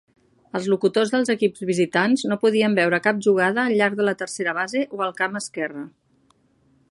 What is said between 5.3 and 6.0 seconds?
esquerre.